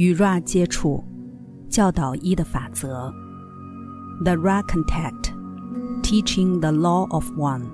[0.00, 1.04] 与 Ra 接触，
[1.68, 3.12] 教导一的法则。
[4.24, 5.34] The Ra Contact,
[6.02, 7.66] Teaching the Law of One。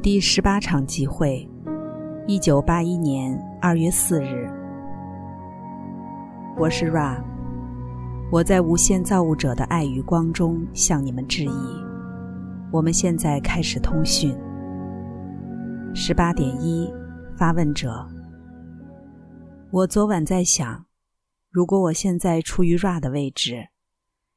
[0.00, 1.46] 第十八场集会，
[2.26, 4.50] 一九八一年二月四日。
[6.56, 7.22] 我是 Ra，
[8.32, 11.84] 我在无限造物者的爱与光中向你们致意。
[12.72, 14.34] 我们现在开始通讯。
[15.94, 16.90] 十八点一，
[17.36, 18.08] 发问者。
[19.70, 20.82] 我昨晚在想，
[21.54, 23.68] 如果我现在处于 Ra 的位置，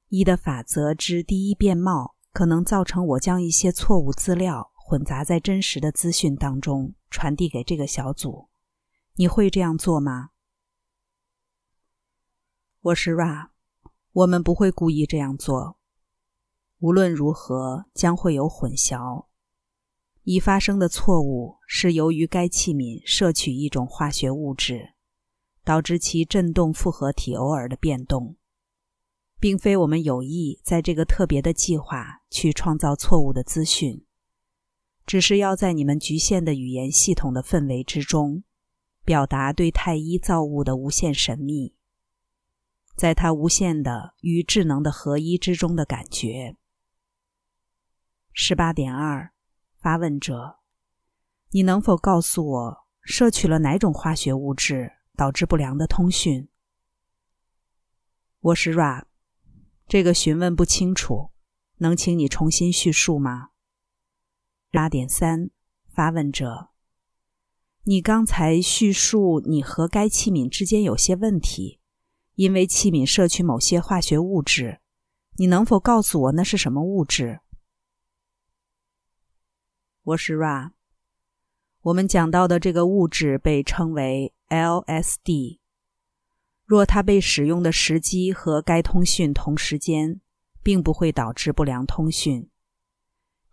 [0.09, 8.49] 一的法则之第一面貌可能造成我将一些错误资料混杂在真实的资讯当中传递给这个小组。
[9.15, 10.29] 你会这样做吗？
[12.81, 13.47] 我是 Ra，
[14.11, 15.79] 我们不会故意这样做。
[16.81, 19.25] 无论如何，将会有混淆。
[20.21, 24.93] 已发生的错误是由于该器皿摄取一种化学物质。
[25.67, 28.37] 导致其振动复合体偶尔的变动，
[29.37, 34.05] 并非我们有意在这个特别的计划去创造错误的资讯，
[35.05, 38.45] 只是要在你们局限的语言系统的氛围之中，
[39.03, 41.75] 表达对太一造物的无限神秘，
[42.95, 46.55] 在它无限的与智能的合一之中的感觉。
[48.31, 49.33] 十八点二，
[49.81, 50.59] 发问者，
[51.51, 54.93] 你能否告诉我摄取了哪种化学物质？
[55.17, 56.47] 导致不良的通讯。
[58.39, 59.05] 我是 Ra，
[59.87, 61.31] 这个询问不清楚，
[61.77, 63.49] 能请你重新叙述吗？
[64.69, 65.49] 八点三，
[65.87, 66.69] 发问者，
[67.85, 71.79] 你刚才叙述你和该器皿之间有些问题，
[72.35, 74.81] 因为器皿摄取某些化学物质，
[75.37, 77.39] 你能否告诉我那是什么物质？
[80.03, 80.73] 我是 Ra。
[81.81, 85.59] 我们讲到的这个物质被称为 LSD。
[86.65, 90.19] 若它被使用的时机和该通讯同时间，
[90.61, 92.49] 并不会导致不良通讯。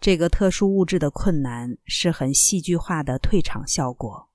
[0.01, 4.29] 这个特殊物质的困难是很戏剧化的退场效果。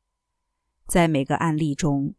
[0.87, 2.15] 在每个案例中，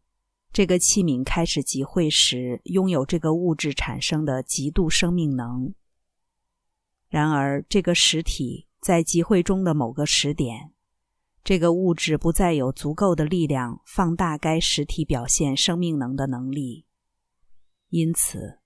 [0.53, 5.73] 这个器皿开始集会时拥有这个物质产生的极度生命能。
[7.09, 10.70] 然而，这个实体在集会中的某个时点。
[11.43, 16.85] 这个物质不再有足够的力量放大该实体表现生命能的能力，
[17.89, 18.59] 因此，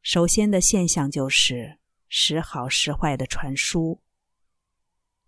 [0.00, 4.00] 首先的现象就是时好时坏的传输。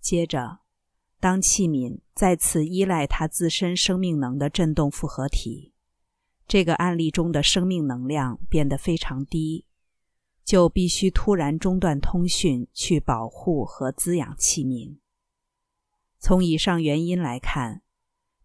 [0.01, 0.61] 接着，
[1.19, 5.73] 当器皿再次依赖它自身生命能的振动复合体，
[6.47, 9.67] 这个案例中的生命能量变得非常低，
[10.45, 15.02] 就必须突然中断通讯去保护和滋养器皿。
[16.23, 17.83] 从以上原因来看，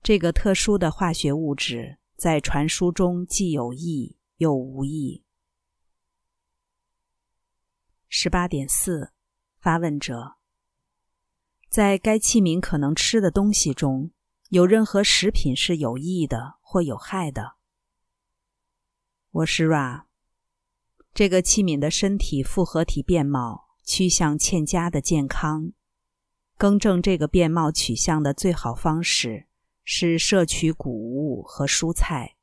[0.01, 5.23] 这个特殊的化学物质在传输中既有益又无益。
[8.09, 9.13] 十八点四，
[9.59, 10.37] 发问者，
[11.69, 14.09] 在该器皿可能吃的东西中
[14.49, 17.57] 有任何食品是有益的或有害的？
[19.29, 20.05] 我是 Ra。
[21.13, 25.73] 这个器皿的身体复合体变貌趋向欠佳的健康。
[26.57, 29.45] 更正这个变貌取向的最好方式
[29.83, 32.35] 是摄取谷物和蔬菜。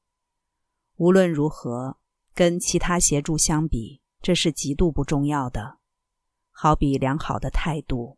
[0.96, 1.98] 无论如何，
[2.32, 5.78] 跟其他协助相比，这是极度不重要的。
[6.52, 8.16] 好比良好的态度，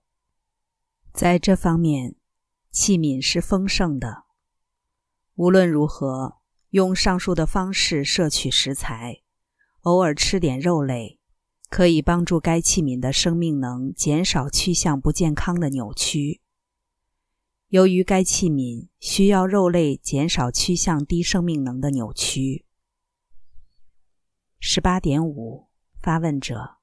[1.15, 2.17] 在这方面，
[2.71, 4.25] 器皿是丰盛的。
[5.37, 6.37] 无论如何，
[6.69, 9.23] 用上述的方式摄取食材，
[9.81, 11.16] 偶尔吃点肉类。
[11.69, 16.41] 可以帮助该器皿的生命能减少趋向不健康的扭曲。
[17.69, 22.65] 由于该器皿需要肉类减少趋向低生命能的扭曲。
[24.61, 25.67] 十八点五，
[26.01, 26.77] 发问者，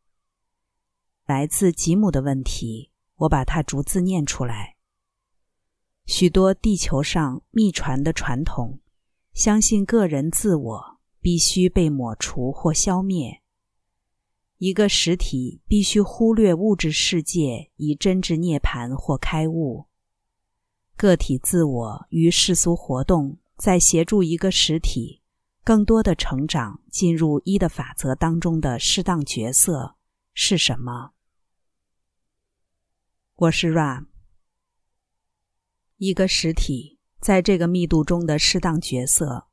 [1.26, 4.76] 来自吉姆的问题，我把它逐字念出来。
[6.06, 8.82] 许多地球上秘传的传统，
[9.34, 13.43] 相信个人自我必须被抹除或消灭。
[14.64, 19.90] 一个实体必须忽略物质世界以真至涅盘或开悟。
[20.96, 25.22] 个体自我与世俗活动在协助一个实体
[25.66, 29.98] 更多的成长进入一的法则当中的适当角色
[30.34, 31.12] 是什么？
[33.36, 34.06] 我是 Ram。
[35.98, 39.48] 一个实体在这个密度中的适当角色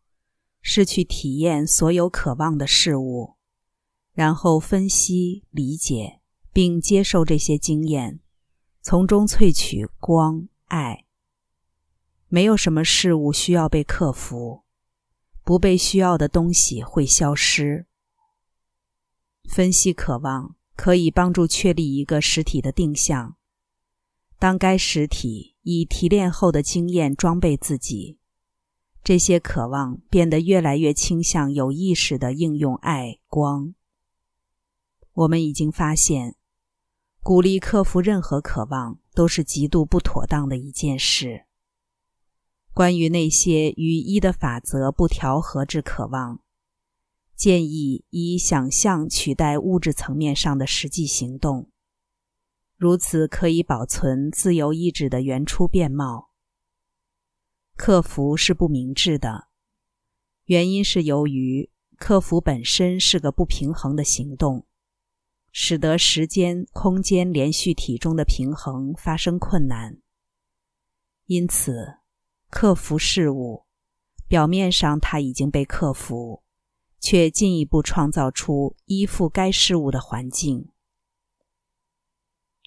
[0.62, 3.39] 是去体验所有渴望的事物。
[4.12, 6.20] 然后分析、理解
[6.52, 8.20] 并接受这些经验，
[8.82, 11.04] 从中萃取光、爱。
[12.28, 14.64] 没有什么事物需要被克服，
[15.42, 17.86] 不被需要的东西会消失。
[19.48, 23.36] 分析渴望可以帮助确立一个实体的定向。
[24.38, 28.18] 当该实体以提炼后的经验装备自己，
[29.02, 33.74] 这些渴望变得越来越倾向有意识的应用爱光。
[35.20, 36.36] 我们已经发现，
[37.22, 41.44] 鼓励克服任何渴望都是极度不妥当的一件事。
[42.72, 46.40] 关于那些与一的法则不调和之渴望，
[47.36, 51.70] 建议以想象取代物质层面上的实际行动。
[52.78, 56.30] 如此可以保存自由意志的原初面貌。
[57.76, 59.48] 克服是不明智的，
[60.44, 64.66] 原因是由于克服本身是个不平衡的行动，
[65.52, 69.98] 使得时间、空间连续体中的平衡发生困难。
[71.26, 71.98] 因此，
[72.50, 73.66] 克服事物，
[74.26, 76.42] 表面上它已经被克服，
[76.98, 80.68] 却进一步创造出依附该事物的环境。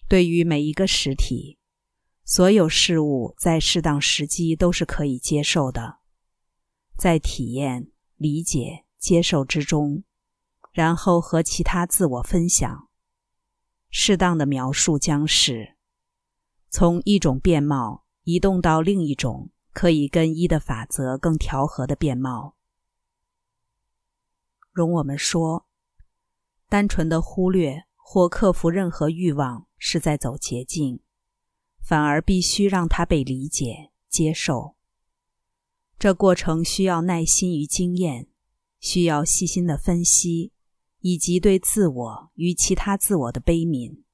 [0.08, 1.58] 对于每一个实体，
[2.24, 5.98] 所有事物在适当时机都是可以接受的，
[6.96, 10.04] 在体验、理解、接受之中，
[10.74, 12.90] 然后和其他自我分享。
[13.88, 15.76] 适当的描述将是
[16.68, 22.56] 从一种面貌移动到另一种可以跟一的法则更调和的面貌。
[24.70, 25.66] 容我们说，
[26.68, 29.66] 单纯的忽略或克服任何欲望。
[29.86, 31.00] 是在走捷径，
[31.78, 34.76] 反而必须让它被理解、接受。
[35.98, 38.28] 这过程需要耐心与经验，
[38.80, 40.52] 需要细心的分析，
[41.06, 44.04] 以及对自我与其他自我的悲悯。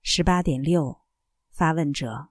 [0.00, 1.02] 十八点六，
[1.50, 2.30] 发问者。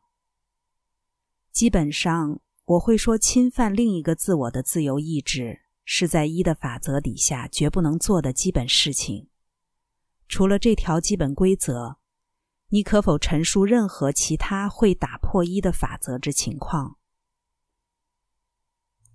[1.52, 9.30] 基本上，我会说，侵犯另一个自我的自由意志，是在一的法则底下绝不能做的基本事情。
[10.28, 12.00] 除了这条基本规则，
[12.70, 16.98] 你可否陈述任何其他会打破一的法则之情况？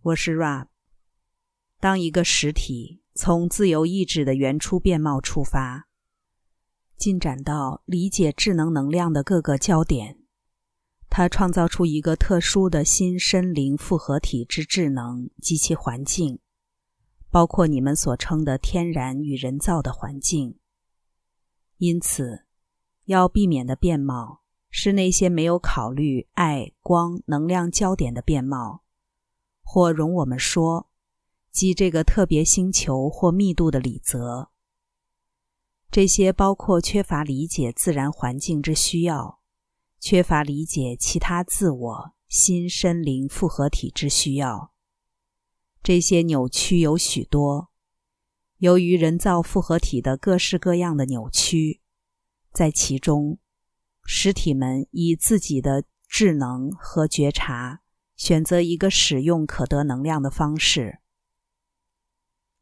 [0.03, 0.74] 我是 Rab。
[1.85, 5.87] 当一个实体从自由意志的原初面貌出发，
[6.97, 10.19] 进展到理解智能能量的各个焦点，
[11.11, 16.39] 它创造出一个特殊的新身灵复合体之智能及其环境，
[17.29, 20.59] 包括你们所称的天然与人造的环境。
[21.77, 22.47] 因此，
[23.05, 24.41] 要避免的面貌
[24.71, 28.85] 是那些没有考虑爱、光、能量焦点的面貌，
[29.63, 30.89] 或容我们说，
[31.55, 34.51] 即这个特别星球或密度的理则。
[35.89, 39.39] 这些包括缺乏理解自然环境之需要，
[40.01, 44.73] 缺乏理解其他自我心身灵复合体之需要。
[45.81, 47.71] 这些扭曲有许多。
[48.59, 51.81] 由于人造复合体的各式各样的扭曲，
[52.53, 53.39] 在其中，
[54.05, 57.83] 实体们以自己的智能和觉察
[58.17, 60.99] 选择一个使用可得能量的方式。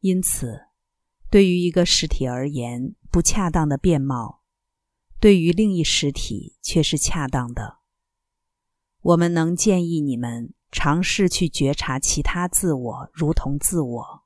[0.03, 0.65] 因此，
[1.29, 4.41] 对于一个实体而言，不恰当的面貌，
[5.17, 7.77] 对于另一实体却是恰当的。
[8.99, 14.23] 我们能建议你们尝试去觉察其他自我，如同自我。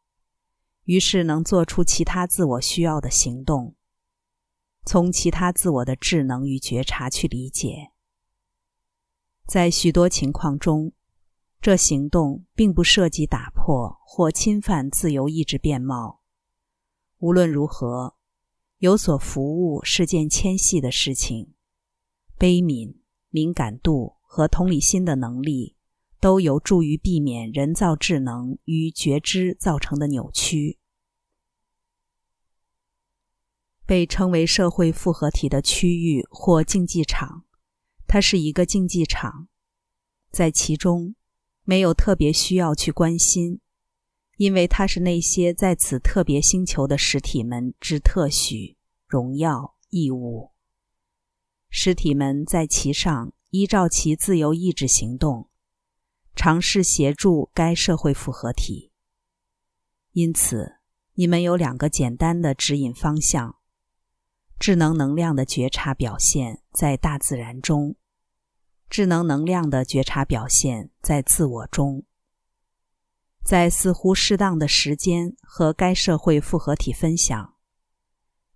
[0.86, 3.76] 于是能做出其他自我需要的行动，
[4.84, 7.92] 从其他自我的智能与觉察去理解。
[9.46, 10.94] 在许多情况中，
[11.62, 16.22] 这行动并不涉及打破或侵犯自由意志面貌。
[17.20, 18.16] 无论如何，
[18.78, 21.54] 有所服务是件纤细的事情。
[22.38, 22.98] 悲悯、
[23.30, 25.76] 敏感度和同理心的能力。
[26.20, 30.80] 都有助于避免人造智能与觉知造成的扭曲。
[33.86, 37.46] 被称为社会复合体的区域或竞技场，
[38.08, 39.48] 它是一个竞技场，
[40.32, 41.14] 在其中
[41.70, 43.60] 没有特别需要去关心，
[44.38, 50.52] 因为它是那些在此特别星球的实体们之特许、荣耀、义务。
[51.70, 55.50] 实体们在其上依照其自由意志行动。
[56.38, 58.94] 尝试协助该社会复合体。
[60.14, 60.78] 因此，
[61.16, 63.58] 你们有两个简单的指引方向：
[64.58, 67.98] 智能能量的觉察表现在大自然中，
[68.90, 72.04] 智能能量的觉察表现在自我中。
[73.44, 77.56] 在似乎适当的时间和该社会复合体分享，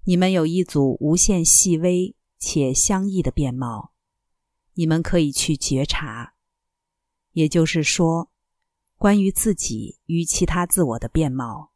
[0.03, 3.93] 你们有一组无限细微且相异的面貌，
[4.73, 6.33] 你们可以去觉察。
[7.31, 8.29] 也就是说，
[8.97, 11.71] 关于自己与其他自我的面貌，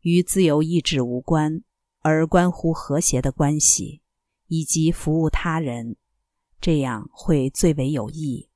[0.00, 1.62] 与自由意志无关，
[2.00, 4.00] 而关乎和谐的关系
[4.46, 5.96] 以及服务他人，
[6.60, 8.48] 这样会最为有益。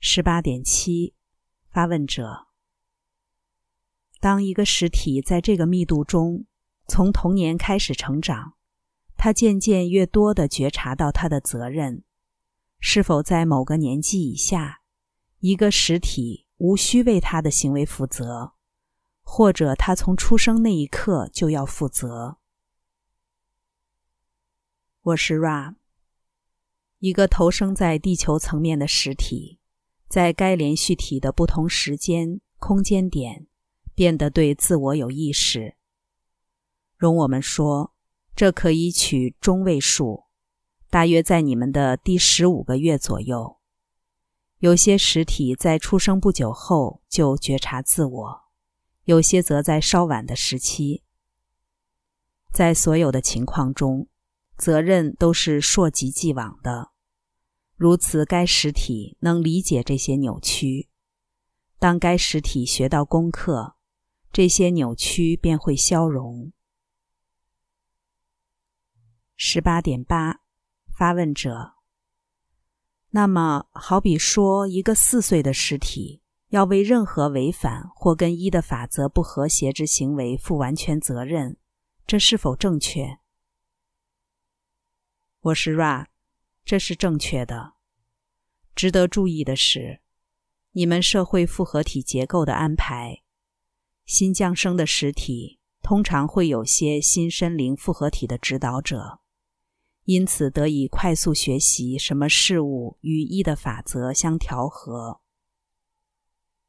[0.00, 1.14] 十八点七，
[1.70, 2.46] 发问者：
[4.20, 6.46] 当一个实体在这个密度中，
[6.86, 8.54] 从童年开始成长，
[9.16, 12.04] 他渐渐越多的觉察到他的责任。
[12.78, 14.82] 是否在某个年纪以下，
[15.38, 18.52] 一个实体无需为他的行为负责，
[19.22, 22.38] 或者他从出生那一刻就要负责？
[25.04, 25.74] 我是 Ra，
[26.98, 29.60] 一个投生在地球层面的实体，
[30.08, 33.46] 在该连续体的不同时间、空间点
[33.94, 35.76] 变得对自我有意识。
[36.96, 37.92] 容我们说，
[38.34, 40.24] 这可以取中位数。
[40.88, 43.58] 大约在你们的第十五个月左右，
[44.60, 48.40] 有些实体在出生不久后就觉察自我，
[49.04, 51.02] 有些则在稍晚的时期。
[52.50, 54.08] 在所有的情况中，
[54.56, 56.92] 责任都是溯及既往的。
[57.76, 60.88] 如此，该实体能理解这些扭曲。
[61.78, 63.76] 当该实体学到功课，
[64.32, 66.52] 这些扭曲便会消融。
[69.36, 70.40] 十八点八。
[70.96, 71.72] 发问者：
[73.10, 81.56] 那么，好比说，一个四岁的实体要为任何违反或跟一的法则不和谐之行为负完全责任，
[82.06, 83.18] 这是否正确？
[85.44, 86.06] 我是 Ra，
[86.64, 87.74] 这是正确的。
[88.74, 90.00] 值得注意的是，
[90.72, 93.22] 你们社会复合体结构的安排，
[94.06, 99.20] 新降生的实体通常会有些新生灵复合体的指导者。
[100.04, 105.20] 因此得以快速学习什么事物与一的法则相调和。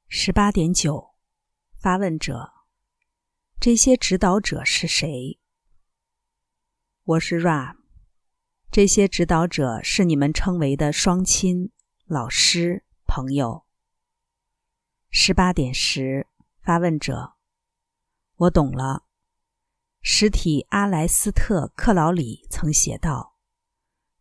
[0.09, 1.15] 十八点九，
[1.77, 2.51] 发问者：
[3.57, 5.39] 这些指导者是谁？
[7.05, 7.77] 我是 Ra，
[8.75, 11.71] 这些指导者是你们称为的双亲、
[12.07, 13.65] 老师、朋友。
[15.09, 16.27] 十八点十，
[16.61, 17.35] 发问者：
[18.35, 19.05] 我懂了。
[20.01, 23.37] 实体阿莱斯特·克劳里曾写道：“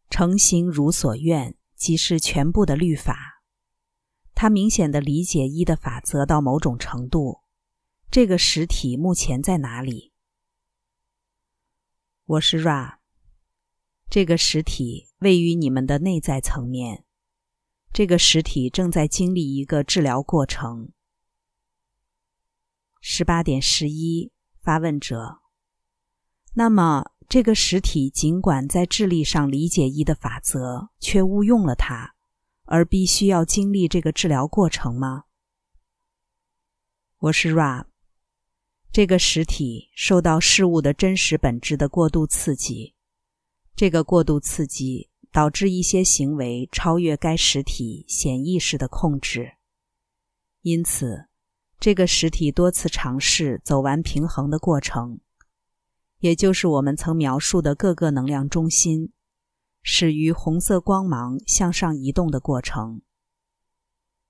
[0.09, 3.43] 成形如所愿，即是全部的律法。”
[4.37, 7.41] 他明显的理解一的法则到某种程度。
[8.09, 10.13] 这个实体目前在哪里？
[12.27, 13.04] 我是 Ra。
[14.15, 17.05] 这个实体位于你们的内在层面。
[17.93, 20.93] 这个实体正在经历一个治疗过程。
[23.01, 24.31] 十八点十一，
[24.63, 25.41] 发问者。
[26.53, 32.15] 那么，这个实体尽管在智力上理解一的法则，却误用了它，
[32.67, 35.25] 而必须要经历这个治疗过程吗？
[37.19, 37.87] 我是 Ra。
[38.93, 42.94] 这个实体受到事物的真实本质的过度刺激，
[43.77, 49.55] 这个过度刺激导致一些行为超越该实体显意识的控制，
[50.63, 51.27] 因此，
[51.81, 55.19] 这个实体多次尝试走完平衡的过程。
[56.21, 59.13] 也就是我们曾描述的各个能量中心，
[59.83, 63.03] 始于红色光芒向上移动的过程。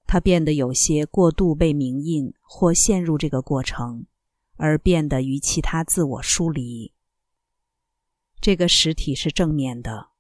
[0.07, 4.07] 它变得有些过度被明印或陷入这个过程，
[4.57, 6.94] 而变得与其他自我疏离。
[8.45, 10.11] 这个实体是正面的，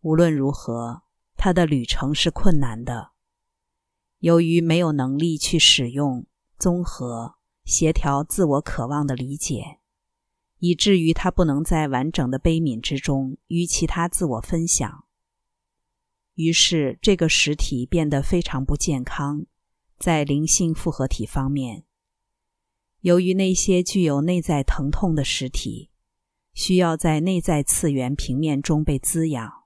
[0.00, 1.02] 无论如何，
[1.36, 3.10] 它的旅程是困难的，
[4.20, 6.24] 由于没有能力去使用、
[6.58, 7.34] 综合、
[7.66, 9.80] 协调自我渴望的理解。
[10.60, 15.04] 以至于他不能在完整的悲悯之中与其他自我分享。
[16.32, 19.44] 于是，这个实体变得非常不健康。
[19.98, 21.84] 在灵性复合体方面，
[23.00, 25.90] 由于那些具有内在疼痛的实体
[26.54, 29.64] 需要在内在次元平面中被滋养，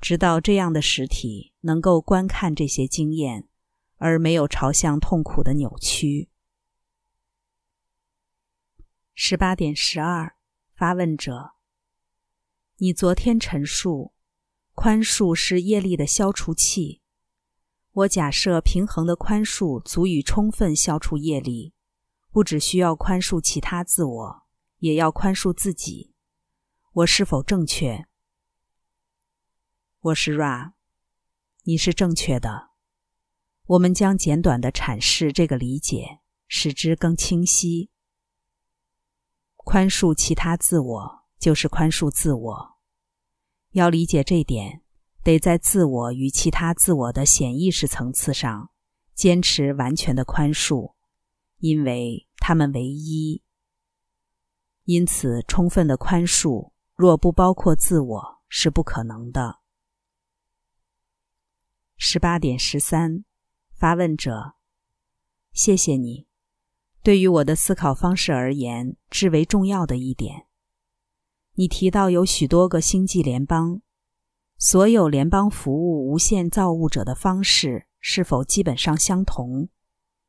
[0.00, 3.48] 直到这样的实体能够观看这些经验，
[3.96, 6.28] 而没有朝向痛苦的扭曲。
[9.14, 10.34] 十八点十二，
[10.74, 11.52] 发问者：
[12.78, 14.12] 你昨天陈述，
[14.74, 17.00] 宽恕是业力的消除器。
[17.92, 21.74] 我假设平衡的宽恕足以充分消除业力，
[22.32, 24.41] 不只需要宽恕其他自我，
[24.82, 26.12] 也要宽恕自己。
[26.92, 28.04] 我是否正确？
[30.00, 30.72] 我是 Ra，
[31.62, 32.70] 你是正确的。
[33.66, 37.90] 我们将简短的阐释这个理解，使之更清晰。
[39.54, 42.78] 宽恕其他自我，就是宽恕自我。
[43.70, 44.82] 要理解这点，
[45.22, 48.70] 得在自我与其他自我的显意识层次上，
[49.14, 50.94] 坚持完全的宽恕，
[51.58, 53.44] 因为他们唯一。
[54.84, 59.60] 因此，充分的宽恕若不包括自我是不可能的。
[61.96, 63.24] 十八点十三，
[63.72, 64.54] 发问者：
[65.52, 66.26] 谢谢你。
[67.00, 70.46] 对于我的思考方式而言，至为重要的一点，
[71.54, 73.82] 你提到有许多个星际联邦，
[74.58, 79.68] 所有联邦服务无限造物者的方式是否基本上相同，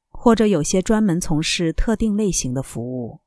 [0.10, 3.23] 或者有些专门从事特定类型的服务？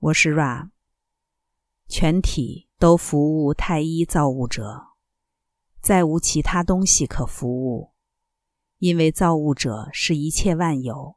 [0.00, 0.70] 我是 Ra，
[1.86, 4.94] 全体都服务太一造物者，
[5.82, 7.90] 再无其他东西可服务，
[8.78, 11.16] 因为造物者是一切万有，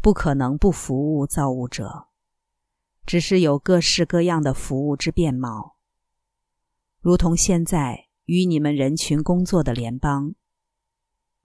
[0.00, 2.06] 不可能不服务造物者，
[3.04, 5.76] 只是有各式各样的服务之面貌，
[7.02, 10.34] 如同现在与你们人群工作的联邦，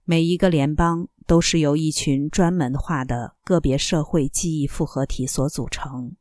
[0.04, 6.16] 每一个联邦都是由一群专门化的个别社会记忆复合体所组成。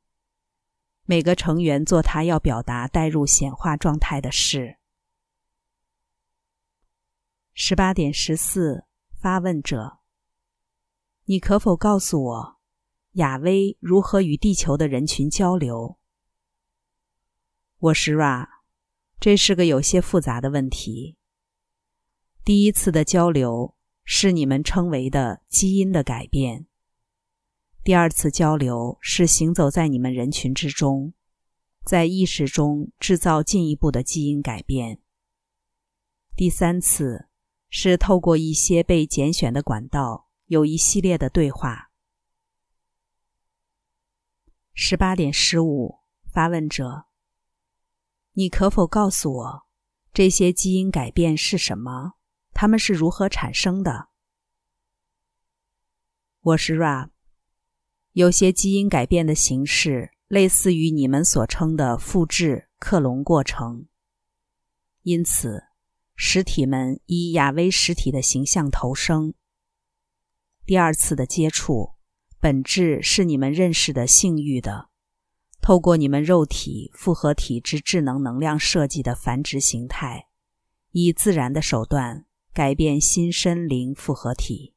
[1.10, 4.78] 每个成员做他要表达带入显化状态的事。
[7.52, 8.86] 十八点十四，
[9.20, 9.98] 发问者：
[11.26, 12.60] 你可否告诉我，
[13.14, 15.98] 亚威如何与地球的人群交流？
[17.80, 18.48] 我是 Ra，
[19.20, 21.18] 这是个有些复杂的问题。
[22.46, 26.68] 第一次的交流是你们称为的基因的改变。
[27.90, 31.12] 第二次交流是行走在你们人群之中，
[31.84, 35.02] 在意识中制造进一步的基因改变。
[36.36, 37.28] 第三次
[37.68, 41.90] 是透过一些被拣选的管道，有一系列的对话。
[44.76, 45.98] 十八点十五，
[46.32, 47.08] 发问者：
[48.34, 49.68] 你可否告诉我，
[50.14, 52.14] 这些基因改变是什么？
[52.54, 54.10] 它们是如何产生的？
[56.42, 57.10] 我是 Ra。
[58.14, 63.86] 有些基因改变的形式类似于你们所称的复制克隆过程，
[65.04, 65.64] 因此
[66.16, 69.34] 实体们以亚威实体的形象投生。
[70.66, 71.92] 第二次的接触
[72.40, 74.90] 本质是你们认识的性欲的，
[75.62, 80.28] 透过你们肉体复合体之智能能量设计的繁殖形态，
[80.92, 84.74] 以自然的手段改变新身灵复合体。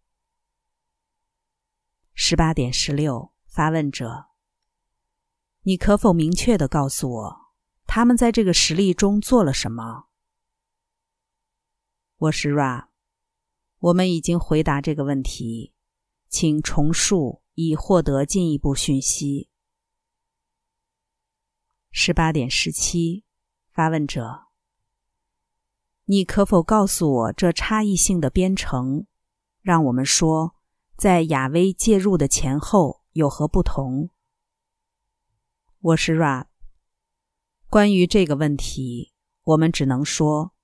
[2.15, 3.33] 十八点十六。
[3.53, 4.29] 发问者，
[5.65, 7.53] 你可否明确的告诉我，
[7.87, 10.07] 他们在这个实例中做了什么？
[12.17, 12.87] 我是 Ra，
[13.79, 15.75] 我们已经回答这个问题，
[16.31, 19.51] 请重述以获得进一步讯息。
[21.91, 23.27] 十八点十七，
[23.71, 24.47] 发问者，
[26.07, 29.07] 你可否告诉我这差异性的编程？
[29.61, 30.57] 让我们说，
[31.03, 33.03] 在亚威介入的前后。
[33.11, 34.11] 有何不同？
[35.81, 36.47] 我是 Rap。
[37.69, 39.13] 关于这个问题，
[39.43, 40.55] 我们只能说，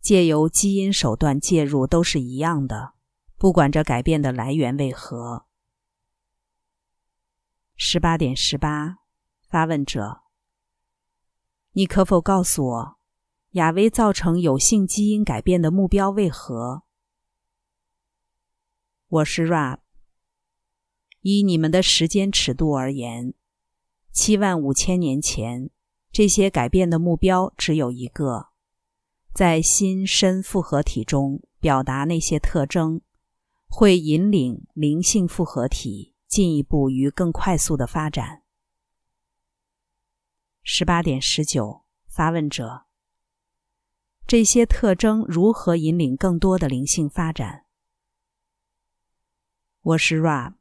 [0.00, 2.94] 借由基因手段介入都是一样的，
[3.38, 5.46] 不管这改变的来源为何。
[7.76, 8.96] 十八点十八，
[9.48, 10.22] 发问者，
[11.70, 12.96] 你可否告诉我，
[13.52, 16.82] 亚威造成有性基因改变的目标为何？
[19.06, 19.83] 我是 Rap。
[21.24, 23.32] 以你们的时间尺度而言，
[24.12, 25.70] 七万五千年前，
[26.12, 28.48] 这些改变的目标只有一个：
[29.32, 33.00] 在新身复合体中表达那些特征，
[33.66, 38.42] 会引领灵性复合体进一步与更快速的发展。
[40.62, 42.84] 十八点十九，发问者：
[44.26, 47.64] 这些特征如何引领更多的灵性发展？
[49.80, 50.56] 我是 Ra。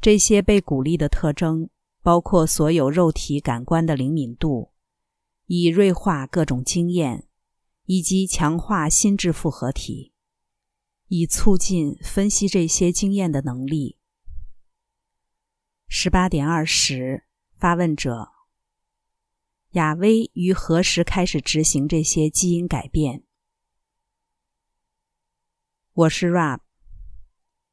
[0.00, 1.70] 这些被鼓励的特征
[2.02, 4.72] 包括所有肉体感官的灵敏度，
[5.46, 7.28] 以锐化各种经验，
[7.84, 10.12] 以及强化心智复合体，
[11.08, 13.98] 以促进分析这些经验的能力。
[15.88, 17.24] 十八点二十，
[17.56, 18.28] 发问者：
[19.70, 23.24] 亚威于何时开始执行这些基因改变？
[25.92, 26.60] 我是 Rab，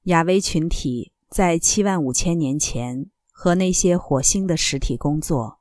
[0.04, 1.12] 亚威群体。
[1.36, 5.60] 在七万五千年前，和那些火星的实体工作，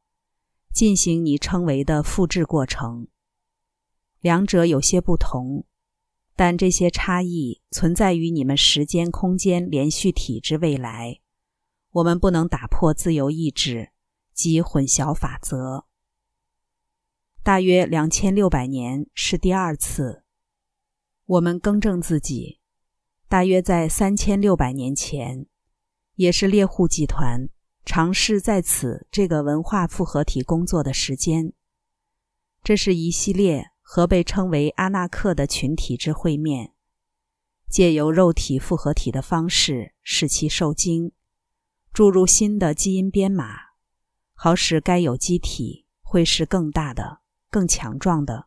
[0.72, 3.08] 进行你称为的复制过程。
[4.20, 5.66] 两者有些不同，
[6.36, 11.18] 但这些差异存在于你们时间空间连续体之未来。
[11.90, 13.90] 我们不能打破自由意志
[14.32, 15.86] 及混淆法则。
[17.42, 20.22] 大约两千六百年是第二次。
[21.26, 22.60] 我们更正自己，
[23.28, 25.48] 大约在三千六百年前，
[26.16, 27.48] 也是猎户集团
[27.84, 31.52] 尝试在此这个文化复合体工作的时间。
[32.62, 36.72] 这是一系列和被称为阿纳克的群体之会面，
[37.68, 41.12] 借由肉体复合体的方式使其受精，
[41.92, 43.56] 注入新的基因编码，
[44.34, 48.46] 好使该有机体会是更大的、更强壮的。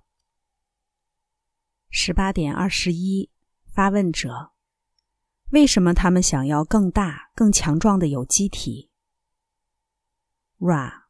[1.90, 3.30] 十八点二十一，
[3.68, 4.52] 发问者：
[5.52, 8.90] 为什么他们想要更大、更强壮的有机体
[10.60, 11.04] ？Ra，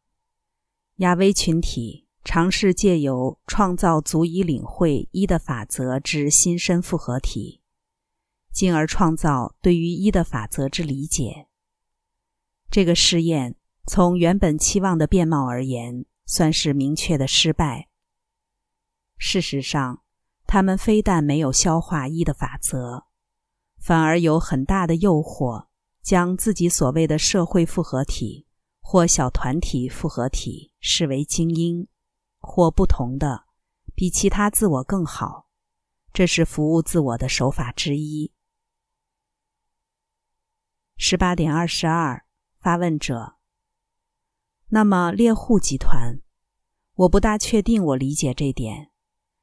[0.98, 2.06] 亚威群体。
[2.24, 7.62] 尝试借由创造足以领会一的法则之新身复合体，
[8.52, 11.48] 进而创造对于一的法则之理解。
[12.70, 17.88] 这个试验从原本期望的变貌而言，算是明确的失败。
[19.18, 20.04] 事实上，
[20.46, 23.07] 他们非但没有消化一的法则，
[23.88, 25.68] 反而有很大的诱惑，
[26.02, 28.46] 将自己所谓的社会复合体
[28.82, 31.88] 或小团体复合体视为精英。
[32.42, 33.46] 或不同的，
[33.96, 35.48] 比其他自我更好，
[36.12, 38.34] 这是服务自我的手法之一。
[40.98, 42.26] 十八点二十二，
[42.60, 43.38] 发问者。
[44.68, 46.20] 那么猎户集团，
[46.94, 48.92] 我不大确定我理解这点。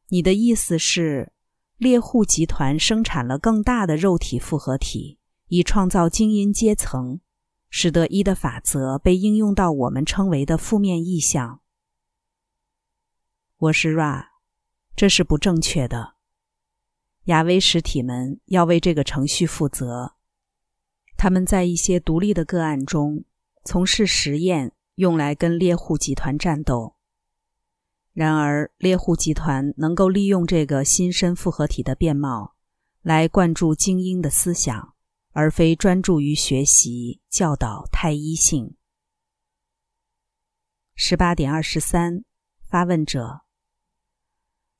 [0.09, 1.33] 你的意思是，
[1.85, 5.19] 猎户集团生产了更大的肉体复合体，
[5.49, 7.21] 以创造精英阶层，
[7.69, 11.61] 使得一的法则被应用到我们称为的负面意象。
[13.59, 14.29] 我是 Ra，
[14.97, 16.15] 这是不正确的。
[17.25, 20.15] 亚威实体们要为这个程序负责。
[21.19, 23.25] 他们在一些独立的个案中
[23.63, 26.94] 从事实验，用来跟猎户集团战斗。
[28.15, 32.55] 然而，猎户集团能够利用这个新生复合体的面貌，
[33.03, 34.95] 来灌注精英的思想，
[35.33, 38.77] 而非专注于学习教导太一性。
[40.95, 42.23] 十八点二十三，
[42.63, 43.41] 发问者。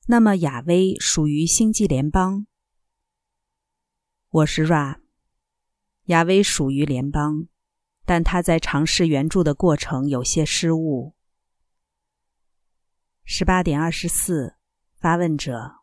[0.07, 2.47] 那么，亚威属于星际联邦。
[4.29, 4.99] 我是 Ra。
[6.05, 7.49] 亚威属于联邦，
[8.05, 11.15] 但他在尝试援助的过程有些失误。
[13.27, 14.55] 十八点二十四，
[14.99, 15.77] 发问者。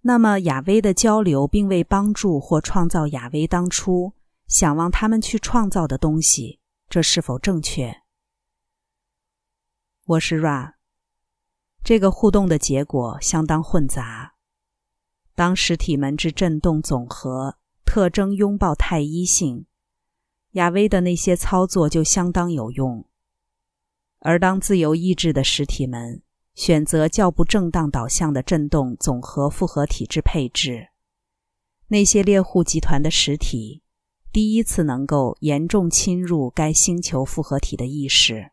[0.00, 4.14] 那么，亚威的交流并未帮助或创造亚威当初
[4.46, 8.02] 想望他们去创造的东西，这是否正确？
[10.06, 10.72] 我是 Ra。
[11.84, 14.32] 这个互动的结果相当混杂。
[15.34, 19.66] 当实体门之振动总和特征拥抱太一性，
[20.52, 23.04] 亚威的那些操作就相当有用；
[24.24, 26.22] 而当自由意志的实体们
[26.54, 30.90] 选择较不正当导向的振动总和复合体制配置，
[31.88, 33.82] 那些猎户集团的实体
[34.32, 38.52] 第一次能够严重侵入该星球复合体的意识。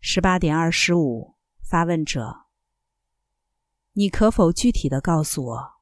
[0.00, 2.46] 十八点二十五，发问者，
[3.92, 5.72] 你可否具体的告诉我，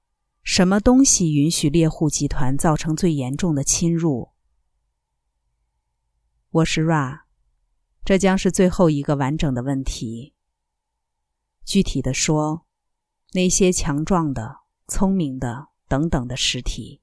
[0.42, 4.32] 什么东西允许猎户集团造成最严重的侵入？
[6.50, 7.21] 我是 Ra，
[8.04, 10.34] 这将是最后一个完整的问题。
[11.64, 12.66] 具体的说，
[13.32, 17.00] 那些强壮的、聪明的等等的实体，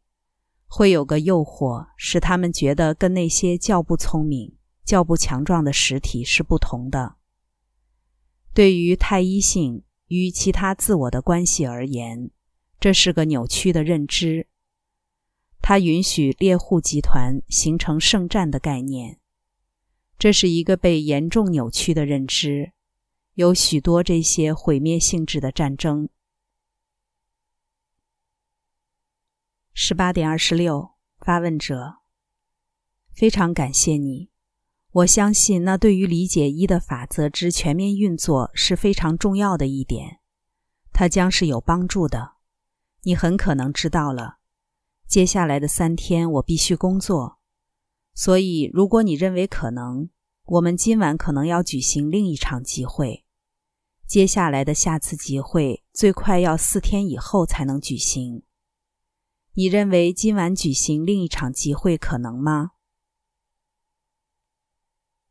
[0.67, 4.57] 会有个诱惑，使他们觉得跟那些较不聪明。
[4.83, 7.17] 较不强壮的实体是不同的。
[8.55, 12.31] 对于太一性与其他自我的关系而言，
[12.79, 14.47] 这是个扭曲的认知。
[15.61, 19.19] 它允许猎户集团形成圣战的概念，
[20.19, 22.73] 这是一个被严重扭曲的认知。
[23.35, 26.09] 有许多这些毁灭性质的战争。
[29.73, 31.99] 十八点二十六，发问者，
[33.13, 34.29] 非常感谢你。
[34.91, 40.19] 我相信，那对于理解一的法则之全面运作是非常重要的一点，
[40.91, 42.33] 它将是有帮助的。
[43.03, 44.39] 你很可能知道了，
[45.07, 47.38] 接下来的三天我必须工作，
[48.19, 50.09] 所以如果你认为可能，
[50.43, 53.23] 我们今晚可能要举行另一场集会。
[54.05, 58.43] 接下来的下次集会最快要四天以后才能举行。
[59.53, 62.71] 你认为今晚举行另一场集会可能吗？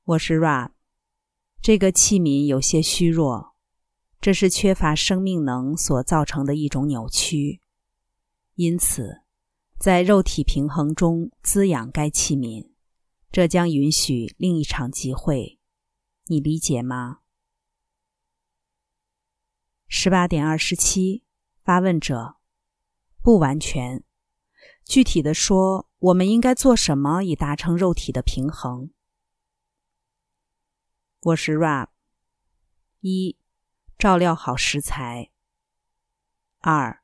[0.05, 0.71] 我是 Ra，
[1.61, 3.55] 这个器皿有些虚弱，
[4.19, 7.61] 这是缺乏生命能所造成的一种扭曲。
[8.55, 9.21] 因此，
[9.79, 12.68] 在肉体平衡中滋养该器皿，
[13.31, 15.59] 这将允许另一场集会。
[16.27, 17.21] 你理解吗？
[19.87, 21.25] 十八点二十七，
[21.63, 22.37] 发问者，
[23.23, 24.05] 不完全。
[24.85, 28.91] 具体的说，我们应该做什么以达成肉体的平衡？
[31.21, 31.89] 我是 Rap。
[33.01, 33.39] 一、
[33.99, 35.31] 照料好食材。
[36.61, 37.03] 二、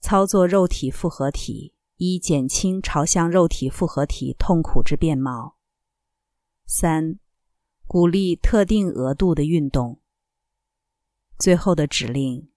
[0.00, 5.58] 操作肉体复合体，以减轻朝向肉体复合体痛苦之面貌。
[6.64, 7.18] 三、
[7.86, 10.00] 鼓励特定额度的运动。
[11.38, 12.48] 最后的指令，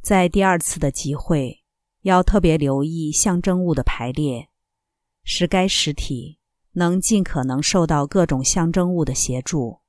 [0.00, 1.64] 在第二次的集会，
[2.02, 4.48] 要特别留意象征物的排列，
[5.24, 6.38] 使该实体
[6.74, 9.80] 能尽可能受到各种象征物的协助。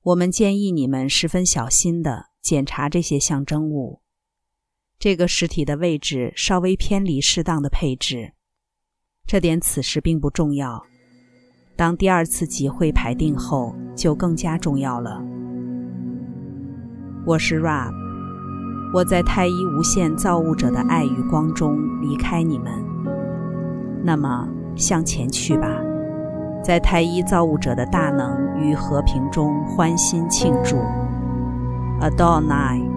[0.00, 4.00] 我们建议你们十分小心地检查这些象征物。
[5.00, 8.32] 这个实体的位置稍微偏离适当的配置，
[9.26, 10.84] 这点此时并不重要。
[11.74, 15.24] 当第二次集会排定后，就更加重要了。
[17.24, 17.90] 我是 Rab，
[18.92, 22.70] 我在太一无限造物者的爱与光中离开你们。
[24.04, 25.80] 那么向前去吧。
[26.62, 30.76] 在太一造物者的大能与和平中欢欣庆祝。
[32.02, 32.89] Adonai。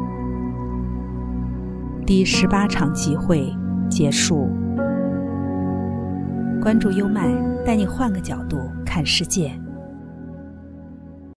[2.05, 3.49] 第十八场集会
[3.89, 4.49] 结束。
[6.61, 7.33] 关注优麦，
[7.65, 9.57] 带你换个角度看世界。